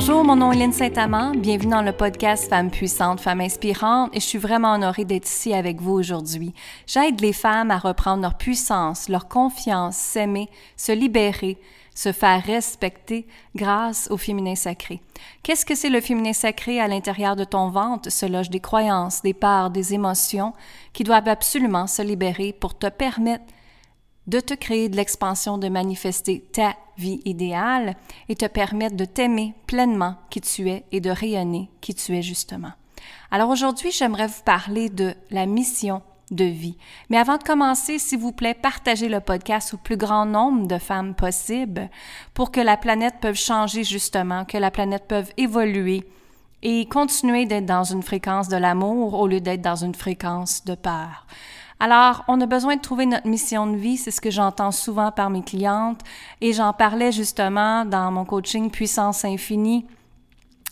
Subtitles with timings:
[0.00, 1.32] Bonjour, mon nom est Lynne Saint-Amand.
[1.32, 5.52] Bienvenue dans le podcast Femmes puissantes, Femmes inspirantes et je suis vraiment honorée d'être ici
[5.52, 6.54] avec vous aujourd'hui.
[6.86, 11.58] J'aide les femmes à reprendre leur puissance, leur confiance, s'aimer, se libérer,
[11.96, 13.26] se faire respecter
[13.56, 15.00] grâce au féminin sacré.
[15.42, 18.08] Qu'est-ce que c'est le féminin sacré à l'intérieur de ton ventre?
[18.08, 20.52] Se loge des croyances, des parts, des émotions
[20.92, 23.46] qui doivent absolument se libérer pour te permettre
[24.28, 27.96] de te créer de l'expansion, de manifester ta vie idéale
[28.28, 32.22] et te permettre de t'aimer pleinement qui tu es et de rayonner qui tu es
[32.22, 32.72] justement.
[33.30, 36.76] Alors aujourd'hui, j'aimerais vous parler de la mission de vie.
[37.08, 40.76] Mais avant de commencer, s'il vous plaît, partagez le podcast au plus grand nombre de
[40.76, 41.88] femmes possible
[42.34, 46.06] pour que la planète puisse changer justement, que la planète puisse évoluer
[46.62, 50.74] et continuer d'être dans une fréquence de l'amour au lieu d'être dans une fréquence de
[50.74, 51.26] peur.
[51.80, 55.12] Alors, on a besoin de trouver notre mission de vie, c'est ce que j'entends souvent
[55.12, 56.00] par mes clientes
[56.40, 59.86] et j'en parlais justement dans mon coaching Puissance infinie.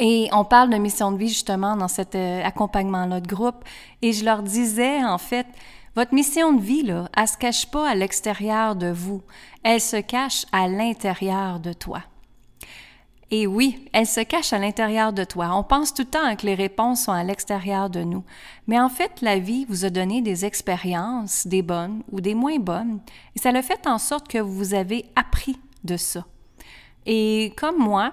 [0.00, 3.64] Et on parle de mission de vie justement dans cet euh, accompagnement-là de groupe
[4.02, 5.46] et je leur disais en fait,
[5.94, 9.22] votre mission de vie, là, elle se cache pas à l'extérieur de vous,
[9.62, 12.02] elle se cache à l'intérieur de toi.
[13.30, 15.50] Et oui, elle se cache à l'intérieur de toi.
[15.54, 18.24] On pense tout le temps que les réponses sont à l'extérieur de nous.
[18.66, 22.58] Mais en fait, la vie vous a donné des expériences, des bonnes ou des moins
[22.58, 23.00] bonnes,
[23.36, 26.24] et ça le fait en sorte que vous avez appris de ça.
[27.04, 28.12] Et comme moi,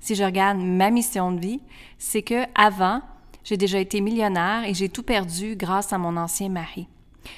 [0.00, 1.60] si je regarde ma mission de vie,
[1.98, 3.02] c'est que avant,
[3.44, 6.86] j'ai déjà été millionnaire et j'ai tout perdu grâce à mon ancien mari.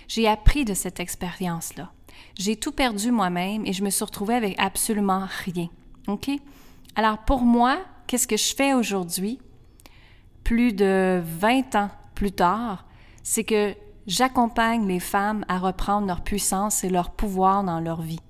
[0.09, 1.91] J'ai appris de cette expérience-là.
[2.39, 5.69] J'ai tout perdu moi-même et je me suis retrouvée avec absolument rien.
[6.09, 6.31] OK?
[6.97, 9.41] Alors pour moi, qu'est-ce que je fais aujourd'hui,
[10.45, 12.85] plus de 20 ans plus tard,
[13.23, 13.75] c'est que
[14.07, 18.21] j'accompagne les femmes à reprendre leur puissance et leur pouvoir dans leur vie.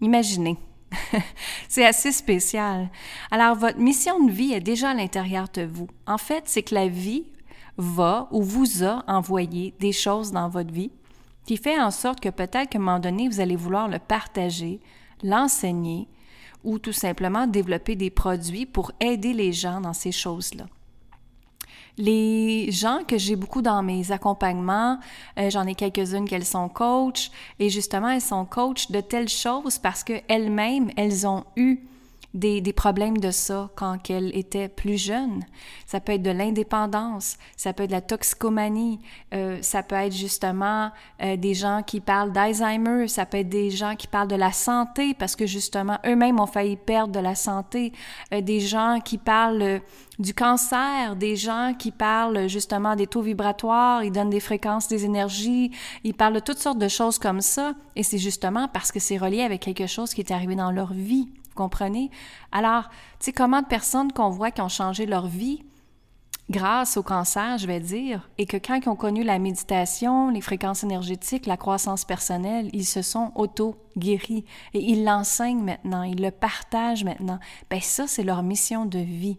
[0.00, 0.56] Imaginez.
[1.68, 2.90] c'est assez spécial.
[3.30, 5.88] Alors, votre mission de vie est déjà à l'intérieur de vous.
[6.06, 7.24] En fait, c'est que la vie
[7.78, 10.90] va ou vous a envoyé des choses dans votre vie
[11.46, 14.80] qui fait en sorte que peut-être qu'à un moment donné, vous allez vouloir le partager,
[15.22, 16.08] l'enseigner,
[16.64, 20.66] ou tout simplement développer des produits pour aider les gens dans ces choses-là.
[21.98, 24.98] Les gens que j'ai beaucoup dans mes accompagnements,
[25.38, 29.78] euh, j'en ai quelques-unes qu'elles sont coach et justement elles sont coach de telles choses
[29.78, 31.80] parce qu'elles-mêmes, elles ont eu
[32.34, 35.44] des, problèmes de ça quand elle était plus jeune.
[35.86, 39.00] Ça peut être de l'indépendance, ça peut être de la toxicomanie,
[39.34, 40.90] euh, ça peut être justement
[41.22, 44.52] euh, des gens qui parlent d'Alzheimer, ça peut être des gens qui parlent de la
[44.52, 47.92] santé parce que justement eux-mêmes ont failli perdre de la santé,
[48.32, 49.80] euh, des gens qui parlent
[50.18, 55.04] du cancer, des gens qui parlent justement des taux vibratoires, ils donnent des fréquences, des
[55.04, 55.70] énergies,
[56.04, 59.18] ils parlent de toutes sortes de choses comme ça, et c'est justement parce que c'est
[59.18, 61.28] relié avec quelque chose qui est arrivé dans leur vie.
[61.52, 62.10] Vous comprenez?
[62.50, 65.62] Alors, tu sais, comment de personnes qu'on voit qui ont changé leur vie
[66.50, 70.40] grâce au cancer, je vais dire, et que quand ils ont connu la méditation, les
[70.40, 76.30] fréquences énergétiques, la croissance personnelle, ils se sont auto-guéris et ils l'enseignent maintenant, ils le
[76.30, 77.38] partagent maintenant.
[77.70, 79.36] Ben ça, c'est leur mission de vie.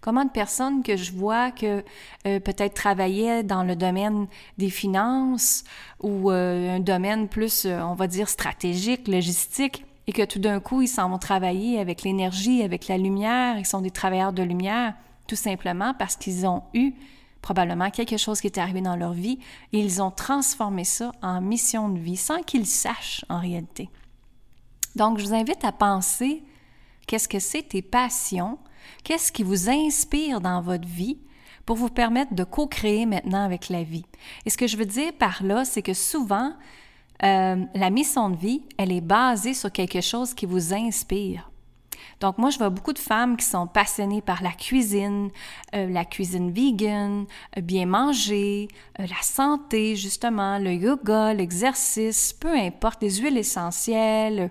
[0.00, 1.82] Comment de personnes que je vois que
[2.26, 4.26] euh, peut-être travaillaient dans le domaine
[4.58, 5.64] des finances
[6.02, 10.60] ou euh, un domaine plus, euh, on va dire, stratégique, logistique, et que tout d'un
[10.60, 14.42] coup, ils s'en vont travailler avec l'énergie, avec la lumière, ils sont des travailleurs de
[14.42, 14.94] lumière,
[15.26, 16.92] tout simplement parce qu'ils ont eu
[17.40, 19.38] probablement quelque chose qui est arrivé dans leur vie
[19.72, 23.90] et ils ont transformé ça en mission de vie sans qu'ils sachent en réalité.
[24.96, 26.42] Donc, je vous invite à penser
[27.06, 28.58] qu'est-ce que c'est tes passions,
[29.02, 31.18] qu'est-ce qui vous inspire dans votre vie
[31.66, 34.04] pour vous permettre de co-créer maintenant avec la vie.
[34.44, 36.52] Et ce que je veux dire par là, c'est que souvent,
[37.22, 41.50] euh, la mission de vie, elle est basée sur quelque chose qui vous inspire.
[42.20, 45.30] Donc moi, je vois beaucoup de femmes qui sont passionnées par la cuisine,
[45.74, 48.68] euh, la cuisine vegan, euh, bien manger,
[48.98, 54.50] la santé, justement, le yoga, l'exercice, peu importe, les huiles essentielles,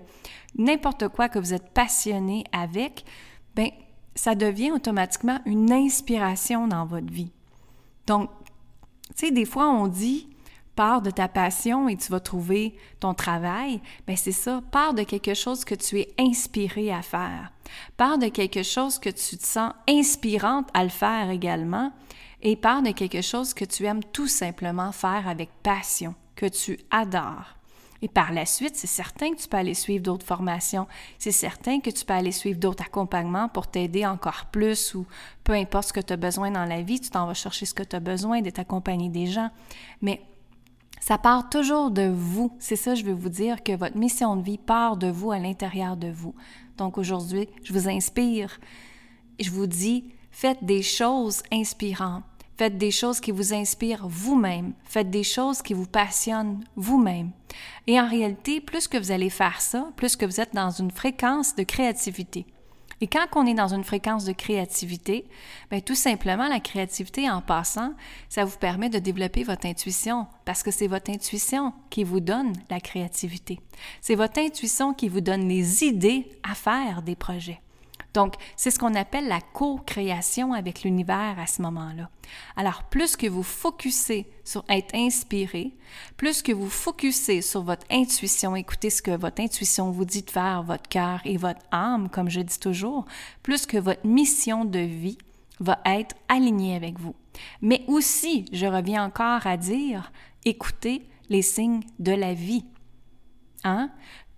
[0.56, 3.04] n'importe quoi que vous êtes passionné avec,
[3.54, 3.70] ben
[4.14, 7.32] ça devient automatiquement une inspiration dans votre vie.
[8.06, 8.30] Donc,
[9.16, 10.28] tu sais, des fois, on dit,
[10.74, 15.02] pars de ta passion et tu vas trouver ton travail, ben c'est ça, pars de
[15.02, 17.52] quelque chose que tu es inspiré à faire.
[17.96, 21.92] Pars de quelque chose que tu te sens inspirante à le faire également
[22.42, 26.78] et pars de quelque chose que tu aimes tout simplement faire avec passion, que tu
[26.90, 27.56] adores.
[28.02, 30.86] Et par la suite, c'est certain que tu peux aller suivre d'autres formations.
[31.18, 35.06] C'est certain que tu peux aller suivre d'autres accompagnements pour t'aider encore plus ou
[35.42, 37.72] peu importe ce que tu as besoin dans la vie, tu t'en vas chercher ce
[37.72, 39.48] que tu as besoin, d'être accompagné des gens.
[40.02, 40.20] Mais
[41.06, 42.50] ça part toujours de vous.
[42.58, 45.38] C'est ça, je veux vous dire, que votre mission de vie part de vous à
[45.38, 46.34] l'intérieur de vous.
[46.78, 48.58] Donc aujourd'hui, je vous inspire
[49.38, 52.24] je vous dis, faites des choses inspirantes.
[52.56, 54.72] Faites des choses qui vous inspirent vous-même.
[54.84, 57.32] Faites des choses qui vous passionnent vous-même.
[57.86, 60.90] Et en réalité, plus que vous allez faire ça, plus que vous êtes dans une
[60.90, 62.46] fréquence de créativité.
[63.04, 65.26] Et quand on est dans une fréquence de créativité,
[65.70, 67.92] bien, tout simplement, la créativité en passant,
[68.30, 72.54] ça vous permet de développer votre intuition parce que c'est votre intuition qui vous donne
[72.70, 73.60] la créativité.
[74.00, 77.60] C'est votre intuition qui vous donne les idées à faire des projets.
[78.14, 82.08] Donc, c'est ce qu'on appelle la co-création avec l'univers à ce moment-là.
[82.56, 85.72] Alors, plus que vous focussez sur être inspiré,
[86.16, 90.30] plus que vous focussez sur votre intuition, écoutez ce que votre intuition vous dit de
[90.30, 93.04] faire, votre cœur et votre âme, comme je dis toujours,
[93.42, 95.18] plus que votre mission de vie
[95.58, 97.16] va être alignée avec vous.
[97.62, 100.12] Mais aussi, je reviens encore à dire,
[100.44, 102.64] écoutez les signes de la vie.
[103.64, 103.90] Hein?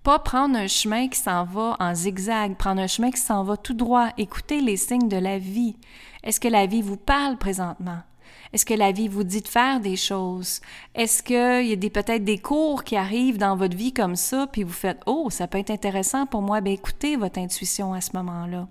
[0.06, 3.56] Pas prendre un chemin qui s'en va en zigzag, prendre un chemin qui s'en va
[3.56, 4.10] tout droit.
[4.16, 5.74] Écoutez les signes de la vie.
[6.22, 7.98] Est-ce que la vie vous parle présentement?
[8.52, 10.60] Est-ce que la vie vous dit de faire des choses?
[10.94, 14.46] Est-ce qu'il y a des, peut-être des cours qui arrivent dans votre vie comme ça,
[14.46, 16.60] puis vous faites Oh, ça peut être intéressant pour moi?
[16.60, 18.68] Bien, écoutez votre intuition à ce moment-là.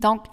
[0.00, 0.26] Donc,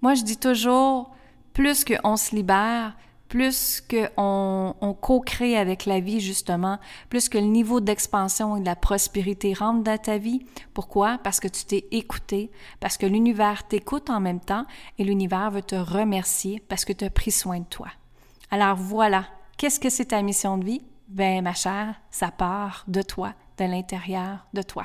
[0.00, 1.10] moi, je dis toujours,
[1.52, 2.96] plus qu'on se libère,
[3.28, 6.78] plus qu'on on, co-crée avec la vie, justement,
[7.10, 10.46] plus que le niveau d'expansion et de la prospérité rentre dans ta vie.
[10.74, 11.18] Pourquoi?
[11.18, 14.64] Parce que tu t'es écouté, parce que l'univers t'écoute en même temps
[14.98, 17.88] et l'univers veut te remercier parce que tu as pris soin de toi.
[18.50, 19.26] Alors voilà,
[19.56, 20.82] qu'est-ce que c'est ta mission de vie?
[21.08, 24.84] Ben, ma chère, ça part de toi de l'intérieur de toi.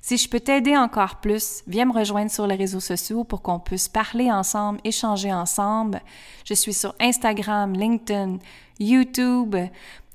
[0.00, 3.58] Si je peux t'aider encore plus, viens me rejoindre sur les réseaux sociaux pour qu'on
[3.58, 6.00] puisse parler ensemble, échanger ensemble.
[6.44, 8.38] Je suis sur Instagram, LinkedIn,
[8.78, 9.56] YouTube.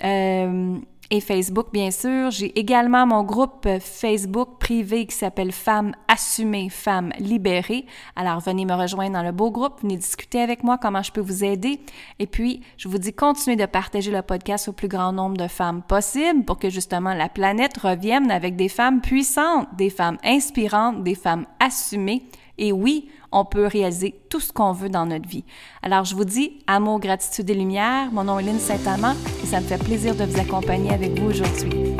[0.03, 0.77] Euh,
[1.11, 2.29] et Facebook, bien sûr.
[2.31, 7.85] J'ai également mon groupe Facebook privé qui s'appelle Femmes assumées, Femmes libérées.
[8.15, 11.21] Alors, venez me rejoindre dans le beau groupe, venez discuter avec moi comment je peux
[11.21, 11.79] vous aider.
[12.19, 15.47] Et puis, je vous dis, continuez de partager le podcast au plus grand nombre de
[15.47, 21.03] femmes possible pour que justement la planète revienne avec des femmes puissantes, des femmes inspirantes,
[21.03, 22.23] des femmes assumées.
[22.59, 25.43] Et oui, on peut réaliser tout ce qu'on veut dans notre vie.
[25.81, 28.11] Alors, je vous dis amour, gratitude et lumière.
[28.11, 31.27] Mon nom est Lynne Saint-Amand et ça me fait plaisir de vous accompagner avec vous
[31.27, 31.98] aujourd'hui.